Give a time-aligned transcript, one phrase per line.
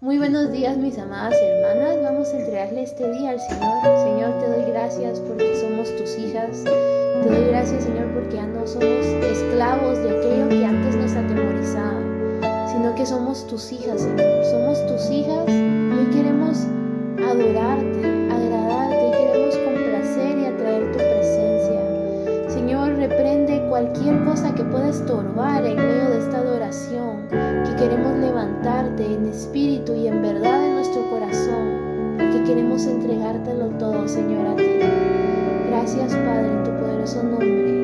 [0.00, 3.82] Muy buenos días mis amadas hermanas, vamos a entregarle este día al Señor.
[4.04, 6.62] Señor, te doy gracias porque somos tus hijas.
[6.62, 12.00] Te doy gracias Señor porque ya no somos esclavos de aquello que antes nos atemorizaba,
[12.68, 14.44] sino que somos tus hijas Señor.
[14.44, 16.58] Somos tus hijas y hoy queremos
[17.18, 17.98] adorarte,
[18.30, 22.48] agradarte, queremos complacer y atraer tu presencia.
[22.48, 27.47] Señor, reprende cualquier cosa que pueda estorbar en medio de esta adoración
[29.04, 34.64] en espíritu y en verdad en nuestro corazón, porque queremos entregártelo todo, Señor, a ti.
[35.68, 37.77] Gracias, Padre, en tu poderoso nombre.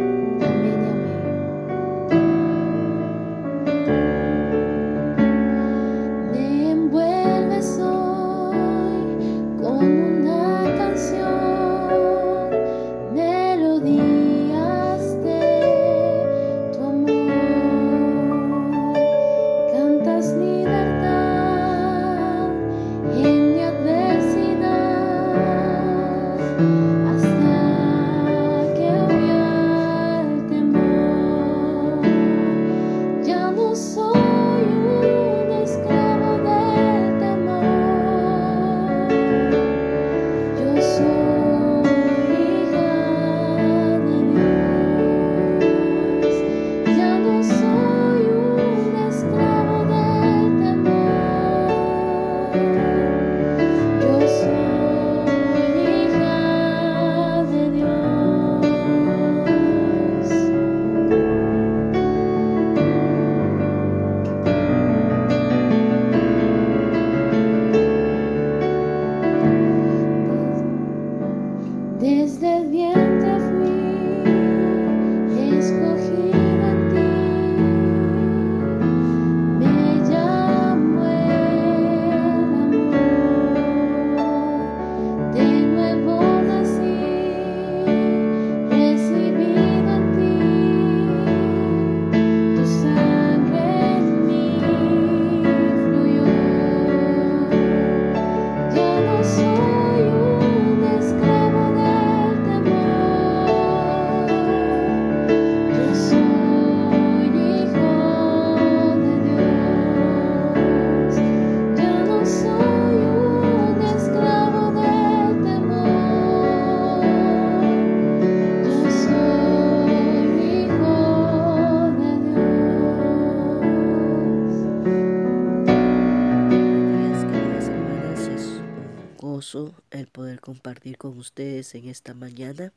[131.25, 132.71] Ustedes en esta mañana.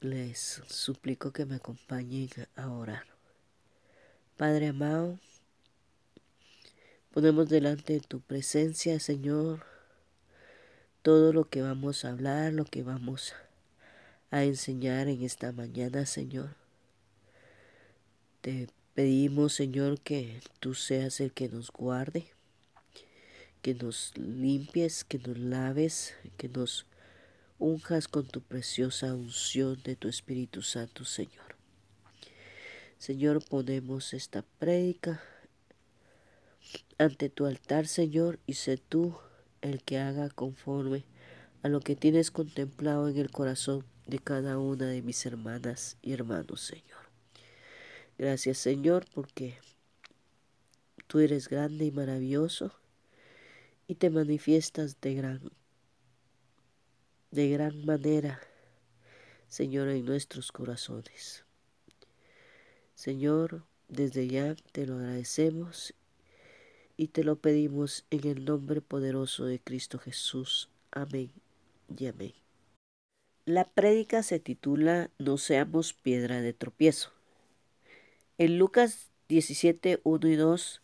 [0.00, 3.06] Les suplico que me acompañen a orar.
[4.36, 5.18] Padre amado,
[7.12, 9.64] ponemos delante de tu presencia, Señor,
[11.00, 13.32] todo lo que vamos a hablar, lo que vamos
[14.30, 16.50] a enseñar en esta mañana, Señor.
[18.42, 22.37] Te pedimos, Señor, que tú seas el que nos guarde
[23.62, 26.86] que nos limpies, que nos laves, que nos
[27.58, 31.56] unjas con tu preciosa unción de tu Espíritu Santo, Señor.
[32.98, 35.22] Señor, ponemos esta prédica
[36.98, 39.16] ante tu altar, Señor, y sé tú
[39.60, 41.04] el que haga conforme
[41.62, 46.12] a lo que tienes contemplado en el corazón de cada una de mis hermanas y
[46.12, 47.08] hermanos, Señor.
[48.18, 49.58] Gracias, Señor, porque
[51.06, 52.77] tú eres grande y maravilloso
[53.88, 55.40] y te manifiestas de gran,
[57.30, 58.38] de gran manera,
[59.48, 61.44] Señor, en nuestros corazones.
[62.94, 65.94] Señor, desde ya te lo agradecemos
[66.98, 70.68] y te lo pedimos en el nombre poderoso de Cristo Jesús.
[70.90, 71.32] Amén
[71.96, 72.34] y amén.
[73.46, 77.12] La prédica se titula No seamos piedra de tropiezo.
[78.36, 80.82] En Lucas 17, 1 y 2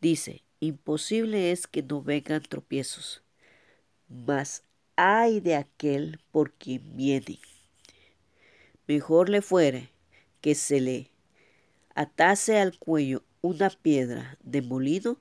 [0.00, 3.22] dice, Imposible es que no vengan tropiezos,
[4.08, 4.62] mas
[4.96, 7.38] hay de aquel por quien viene.
[8.86, 9.90] Mejor le fuere
[10.40, 11.10] que se le
[11.94, 15.20] atase al cuello una piedra de molino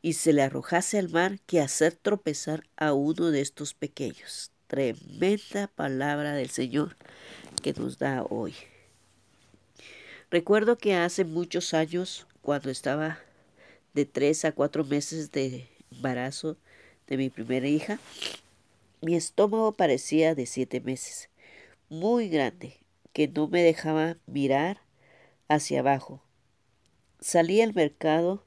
[0.00, 4.52] y se le arrojase al mar que hacer tropezar a uno de estos pequeños.
[4.68, 6.96] Tremenda palabra del Señor
[7.62, 8.54] que nos da hoy.
[10.30, 13.18] Recuerdo que hace muchos años, cuando estaba
[13.94, 16.56] de tres a cuatro meses de embarazo
[17.06, 17.98] de mi primera hija,
[19.00, 21.28] mi estómago parecía de siete meses,
[21.88, 22.78] muy grande,
[23.12, 24.80] que no me dejaba mirar
[25.48, 26.22] hacia abajo.
[27.20, 28.44] Salí al mercado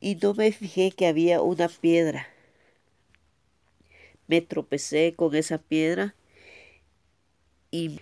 [0.00, 2.28] y no me fijé que había una piedra.
[4.26, 6.14] Me tropecé con esa piedra
[7.70, 8.00] y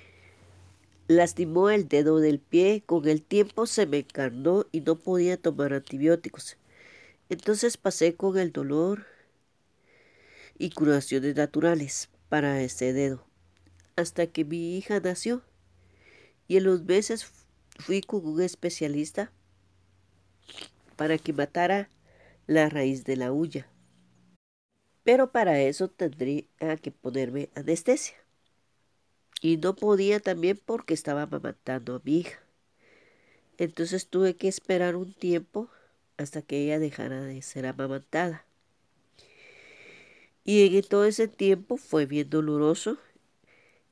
[1.09, 2.83] lastimó el dedo del pie.
[2.85, 6.57] Con el tiempo se me encarnó y no podía tomar antibióticos.
[7.29, 9.07] Entonces pasé con el dolor
[10.59, 13.27] y curaciones naturales para ese dedo
[13.97, 15.43] hasta que mi hija nació.
[16.47, 17.27] Y en los meses
[17.79, 19.33] fui con un especialista
[20.97, 21.91] para que matara
[22.47, 23.69] la raíz de la huya.
[25.03, 26.45] Pero para eso tendría
[26.83, 28.26] que ponerme anestesia.
[29.41, 32.41] Y no podía también porque estaba amamantando a mi hija.
[33.59, 35.69] Entonces tuve que esperar un tiempo
[36.17, 38.45] hasta que ella dejara de ser amamantada.
[40.45, 42.99] Y en todo ese tiempo fue bien doloroso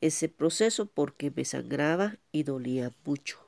[0.01, 3.39] ese proceso porque me sangraba y dolía mucho.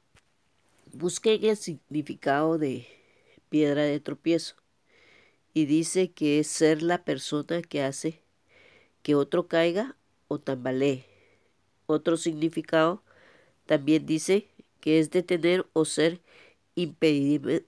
[0.93, 2.87] Busqué el significado de
[3.48, 4.56] piedra de tropiezo
[5.52, 8.20] y dice que es ser la persona que hace
[9.02, 9.96] que otro caiga
[10.28, 11.16] o tambalee.
[11.87, 13.03] Otro significado
[13.67, 14.49] también dice
[14.81, 16.21] que es detener o ser
[16.75, 17.67] impedimento.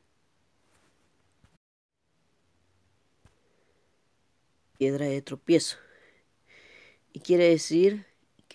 [4.78, 5.76] Piedra de tropiezo.
[7.12, 8.06] Y quiere decir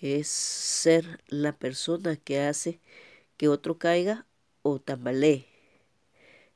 [0.03, 2.81] es ser la persona que hace
[3.37, 4.27] que otro caiga
[4.61, 5.47] o tambalee.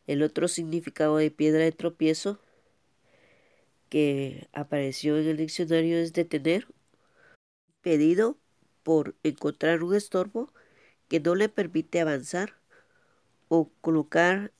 [0.06, 2.40] El otro significado de piedra de tropiezo
[3.90, 6.68] que apareció en el diccionario es detener,
[7.82, 8.38] pedido
[8.88, 10.54] por encontrar un estorbo
[11.10, 12.54] que no le permite avanzar
[13.50, 14.54] o colocar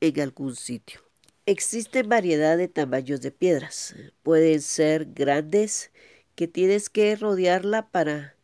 [0.00, 1.00] en algún sitio.
[1.46, 3.96] Existen variedad de tamaños de piedras.
[4.22, 5.90] Pueden ser grandes
[6.36, 8.36] que tienes que rodearla para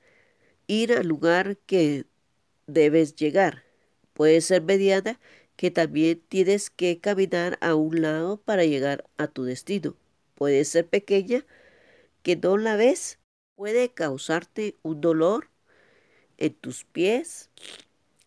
[0.66, 2.06] ir al lugar que
[2.66, 3.62] debes llegar.
[4.14, 5.20] Puede ser mediana
[5.54, 9.94] que también tienes que caminar a un lado para llegar a tu destino.
[10.34, 11.46] Puede ser pequeña
[12.24, 13.17] que no la ves.
[13.58, 15.50] Puede causarte un dolor
[16.36, 17.50] en tus pies.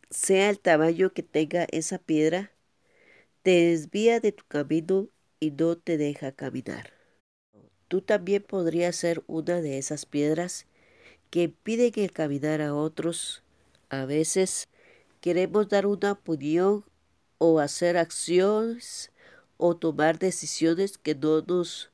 [0.10, 2.52] Sea el tamaño que tenga esa piedra,
[3.42, 5.08] te desvía de tu camino
[5.40, 6.92] y no te deja caminar.
[7.88, 10.68] Tú también podrías ser una de esas piedras
[11.30, 13.42] que impiden el caminar a otros.
[13.88, 14.68] A veces
[15.22, 16.84] queremos dar una opinión
[17.38, 19.14] o hacer acciones
[19.56, 21.90] o tomar decisiones que no nos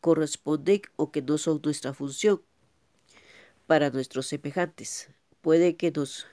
[0.00, 2.40] corresponden o que no son nuestra función
[3.70, 5.10] para nuestros semejantes.
[5.42, 6.26] Puede que nos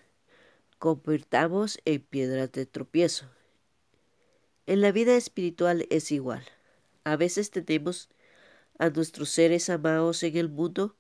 [0.80, 3.28] convirtamos en piedras de tropiezo.
[4.66, 6.44] En la vida espiritual es igual.
[7.04, 8.10] A veces tenemos
[8.80, 10.95] a nuestros seres amados en el mundo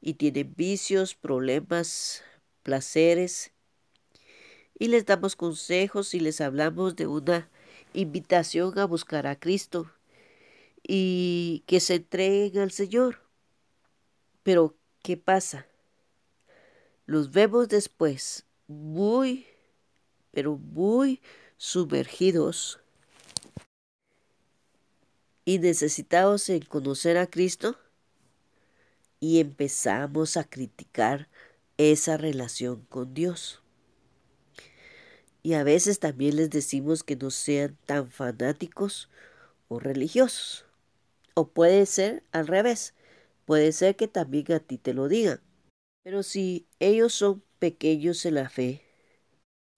[0.00, 2.22] y tienen vicios, problemas,
[2.62, 3.52] placeres.
[4.78, 7.50] Y les damos consejos y les hablamos de una
[7.92, 9.92] invitación a buscar a Cristo
[10.82, 13.20] y que se entreguen al Señor.
[14.42, 15.66] Pero, ¿qué pasa?
[17.12, 19.44] Los vemos después muy,
[20.30, 21.20] pero muy
[21.58, 22.80] sumergidos
[25.44, 27.76] y necesitados en conocer a Cristo
[29.20, 31.28] y empezamos a criticar
[31.76, 33.60] esa relación con Dios.
[35.42, 39.10] Y a veces también les decimos que no sean tan fanáticos
[39.68, 40.64] o religiosos.
[41.34, 42.94] O puede ser al revés.
[43.44, 45.42] Puede ser que también a ti te lo digan.
[46.02, 48.82] Pero si ellos son pequeños en la fe,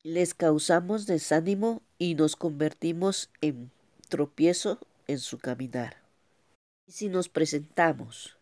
[0.02, 3.70] les causamos desánimo y nos convertimos en
[4.08, 5.96] tropiezo en su caminar.
[6.86, 8.36] Y si nos presentamos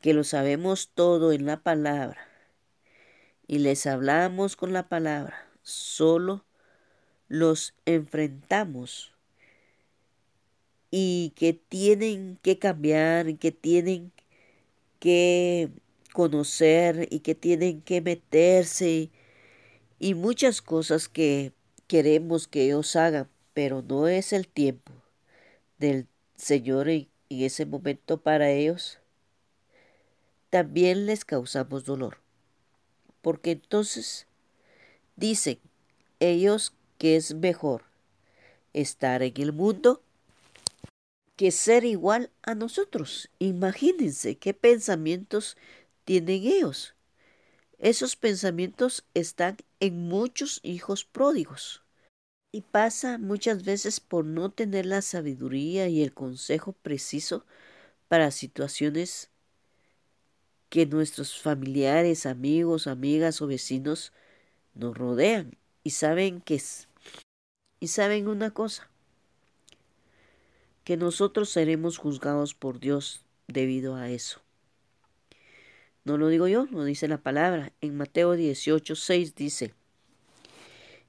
[0.00, 2.28] que lo sabemos todo en la palabra
[3.46, 6.44] y les hablamos con la palabra, solo
[7.28, 9.12] los enfrentamos
[10.90, 14.12] y que tienen que cambiar, que tienen
[15.00, 15.70] que
[16.14, 19.10] conocer y que tienen que meterse
[19.98, 21.52] y muchas cosas que
[21.88, 24.92] queremos que ellos hagan, pero no es el tiempo
[25.78, 26.06] del
[26.36, 29.00] Señor en, ese momento para ellos,
[30.50, 32.18] también les causamos dolor.
[33.20, 34.28] Porque entonces
[35.16, 35.58] dicen
[36.20, 37.82] ellos que es mejor
[38.72, 40.00] estar en el mundo
[41.34, 43.30] que ser igual a nosotros.
[43.40, 45.56] Imagínense qué pensamientos
[46.04, 46.94] tienen ellos.
[47.78, 51.82] Esos pensamientos están en muchos hijos pródigos.
[52.52, 57.44] Y pasa muchas veces por no tener la sabiduría y el consejo preciso
[58.08, 59.30] para situaciones
[60.68, 64.12] que nuestros familiares, amigos, amigas o vecinos
[64.74, 66.88] nos rodean y saben que es.
[67.80, 68.88] Y saben una cosa,
[70.84, 74.40] que nosotros seremos juzgados por Dios debido a eso.
[76.04, 77.72] No lo digo yo, lo dice la palabra.
[77.80, 79.74] En Mateo 18, 6 dice,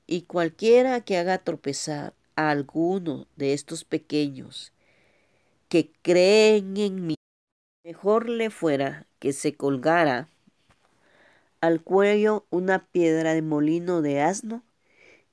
[0.07, 4.71] y cualquiera que haga tropezar a alguno de estos pequeños
[5.67, 7.15] que creen en mí,
[7.83, 10.29] mejor le fuera que se colgara
[11.59, 14.63] al cuello una piedra de molino de asno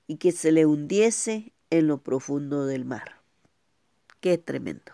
[0.06, 3.20] y que se le hundiese en lo profundo del mar.
[4.20, 4.92] Qué tremendo.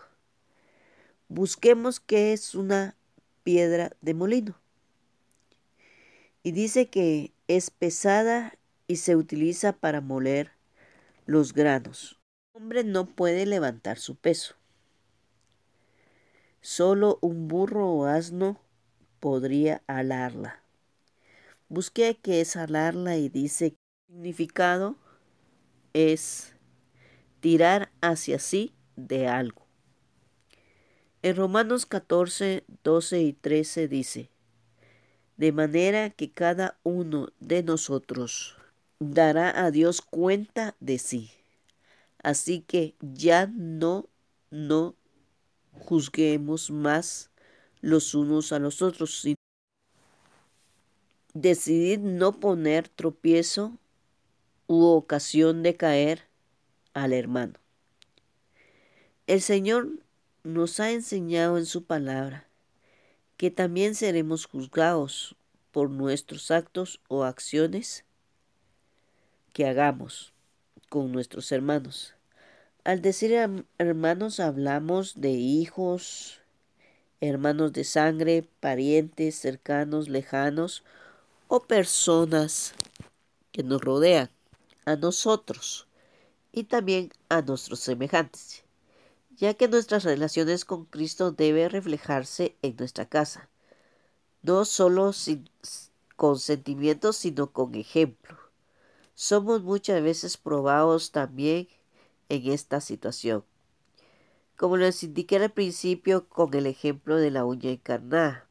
[1.27, 2.95] Busquemos qué es una
[3.43, 4.58] piedra de molino.
[6.43, 10.51] Y dice que es pesada y se utiliza para moler
[11.25, 12.19] los granos.
[12.53, 14.55] El hombre no puede levantar su peso.
[16.61, 18.59] Solo un burro o asno
[19.19, 20.63] podría alarla.
[21.67, 23.77] Busqué qué es alarla y dice que
[24.07, 24.95] el significado
[25.93, 26.55] es
[27.39, 29.65] tirar hacia sí de algo.
[31.21, 34.29] En Romanos 14, 12 y 13 dice,
[35.39, 38.57] de manera que cada uno de nosotros
[38.99, 41.31] dará a Dios cuenta de sí.
[42.21, 44.09] Así que ya no,
[44.51, 44.95] no
[45.71, 47.31] juzguemos más
[47.79, 49.35] los unos a los otros, sino
[51.33, 53.77] decidid no poner tropiezo
[54.67, 56.27] u ocasión de caer
[56.93, 57.53] al hermano.
[59.25, 59.87] El Señor
[60.43, 62.48] nos ha enseñado en su palabra
[63.39, 65.37] que también seremos juzgados
[65.71, 68.03] por nuestros actos o acciones
[69.53, 70.33] que hagamos
[70.89, 72.15] con nuestros hermanos.
[72.83, 73.31] Al decir
[73.77, 76.41] hermanos hablamos de hijos,
[77.21, 80.83] hermanos de sangre, parientes, cercanos, lejanos
[81.47, 82.73] o personas
[83.53, 84.29] que nos rodean,
[84.83, 85.87] a nosotros
[86.51, 88.65] y también a nuestros semejantes
[89.39, 93.47] ya que nuestras relaciones con Cristo deben reflejarse en nuestra casa,
[94.41, 95.13] no solo
[96.17, 98.37] con sentimientos, sino con ejemplo.
[99.15, 101.69] Somos muchas veces probados también
[102.27, 103.45] en esta situación.
[104.57, 108.45] Como les indiqué al principio con el ejemplo de la uña encarnada.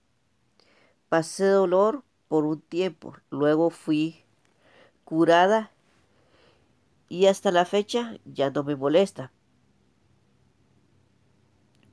[1.10, 4.24] Pasé dolor por un tiempo, luego fui
[5.04, 5.70] curada
[7.10, 9.32] y hasta la fecha ya no me molesta.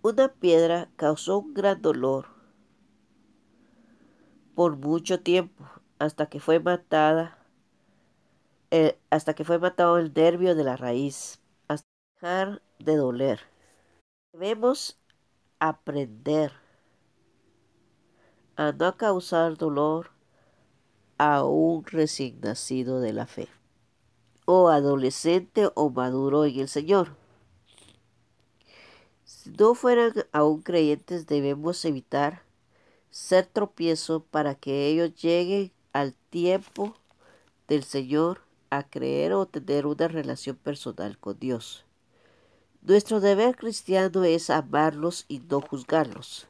[0.05, 2.27] Una piedra causó un gran dolor
[4.53, 7.39] por mucho tiempo hasta que fue matada
[8.69, 13.39] eh, hasta que fue matado el nervio de la raíz hasta dejar de doler.
[14.31, 14.99] Debemos
[15.57, 16.51] aprender
[18.57, 20.11] a no causar dolor
[21.17, 23.47] a un recién nacido de la fe
[24.45, 27.24] o adolescente o maduro en el Señor.
[29.35, 32.41] Si no fueran aún creyentes, debemos evitar
[33.11, 36.95] ser tropiezo para que ellos lleguen al tiempo
[37.67, 41.85] del Señor a creer o tener una relación personal con Dios.
[42.81, 46.47] Nuestro deber cristiano es amarlos y no juzgarlos.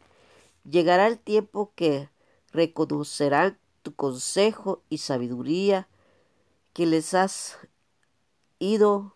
[0.64, 2.10] Llegará el tiempo que
[2.52, 5.88] reconocerán tu consejo y sabiduría
[6.74, 7.58] que les has
[8.60, 9.15] ido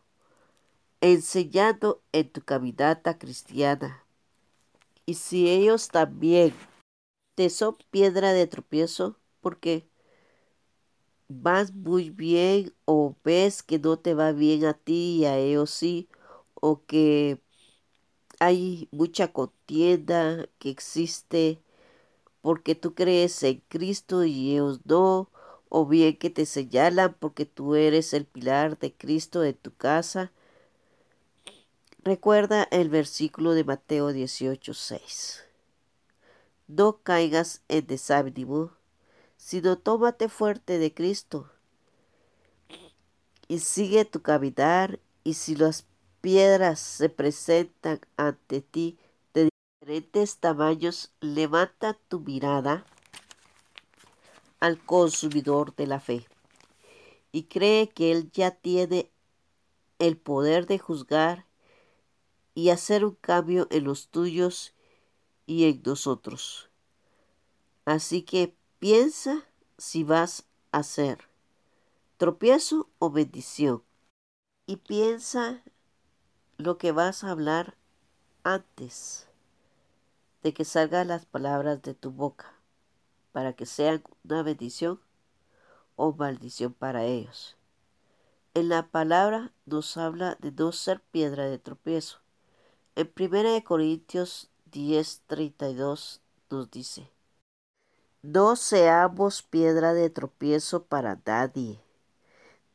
[1.01, 4.03] enseñando en tu caminata cristiana.
[5.05, 6.53] Y si ellos también
[7.35, 9.87] te son piedra de tropiezo porque
[11.29, 15.69] vas muy bien o ves que no te va bien a ti y a ellos
[15.69, 16.09] sí,
[16.55, 17.39] o que
[18.39, 21.61] hay mucha contienda que existe
[22.41, 25.29] porque tú crees en Cristo y ellos no,
[25.69, 30.31] o bien que te señalan porque tú eres el pilar de Cristo en tu casa,
[32.01, 35.43] Recuerda el versículo de Mateo 18, 6.
[36.67, 38.71] No caigas en desánimo,
[39.35, 41.51] sino tómate fuerte de Cristo
[43.49, 45.87] y sigue tu caminar y si las
[46.21, 48.97] piedras se presentan ante ti
[49.33, 49.49] de
[49.81, 52.85] diferentes tamaños, levanta tu mirada
[54.61, 56.25] al consumidor de la fe
[57.33, 59.11] y cree que Él ya tiene
[59.97, 61.48] el poder de juzgar
[62.59, 64.73] y hacer un cambio en los tuyos
[65.45, 66.69] y en nosotros.
[67.85, 69.45] Así que piensa
[69.77, 71.29] si vas a hacer
[72.17, 73.81] tropiezo o bendición.
[74.67, 75.63] Y piensa
[76.57, 77.77] lo que vas a hablar
[78.43, 79.29] antes
[80.43, 82.53] de que salgan las palabras de tu boca,
[83.31, 84.99] para que sean una bendición
[85.95, 87.55] o maldición para ellos.
[88.53, 92.19] En la palabra nos habla de no ser piedra de tropiezo,
[92.99, 97.09] En 1 Corintios 10:32 nos dice,
[98.23, 101.79] no seamos piedra de tropiezo para nadie,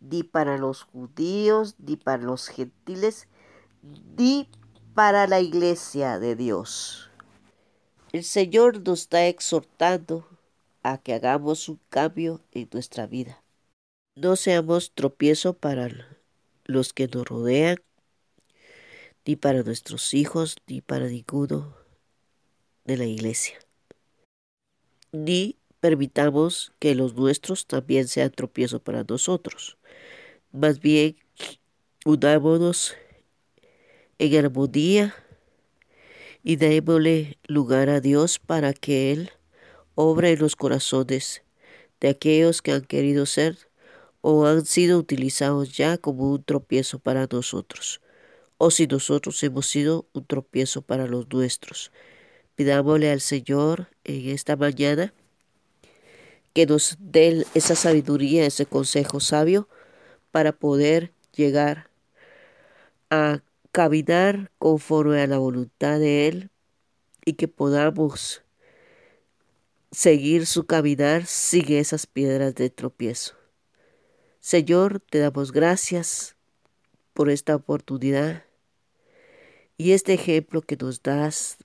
[0.01, 3.29] ni para los judíos, ni para los gentiles,
[4.17, 4.49] ni
[4.95, 7.11] para la iglesia de Dios.
[8.11, 10.27] El Señor nos está exhortando
[10.83, 13.45] a que hagamos un cambio en nuestra vida.
[14.15, 15.91] No seamos tropiezo para
[16.65, 17.77] los que nos rodean,
[19.27, 21.77] ni para nuestros hijos, ni para ninguno
[22.85, 23.59] de la iglesia.
[25.13, 29.77] Ni permitamos que los nuestros también sean tropiezo para nosotros.
[30.53, 31.17] Más bien,
[32.05, 32.95] unámonos
[34.19, 35.15] en armonía
[36.43, 39.31] y démosle lugar a Dios para que Él
[39.95, 41.43] obra en los corazones
[42.01, 43.57] de aquellos que han querido ser
[44.21, 48.01] o han sido utilizados ya como un tropiezo para nosotros,
[48.65, 51.93] o si nosotros hemos sido un tropiezo para los nuestros.
[52.55, 55.13] Pidámosle al Señor en esta mañana
[56.55, 59.69] que nos dé esa sabiduría, ese consejo sabio
[60.31, 61.91] para poder llegar
[63.11, 66.51] a caminar conforme a la voluntad de Él
[67.27, 68.45] y que podamos
[69.93, 73.35] seguir su caminar sin esas piedras de tropiezo.
[74.41, 76.35] Señor, te damos gracias
[77.13, 78.44] por esta oportunidad
[79.77, 81.59] y este ejemplo que nos das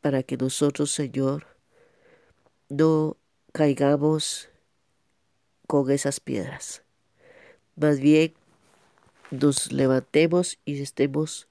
[0.00, 1.46] para que nosotros, Señor,
[2.68, 3.16] no
[3.52, 4.48] caigamos
[5.66, 6.82] con esas piedras.
[7.76, 8.34] Más bien
[9.30, 11.48] nos levantemos y estemos,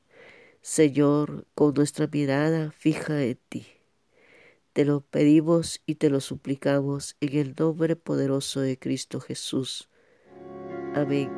[0.61, 3.67] Señor, con nuestra mirada fija en ti.
[4.73, 9.89] Te lo pedimos y te lo suplicamos en el nombre poderoso de Cristo Jesús.
[10.93, 11.31] Amén.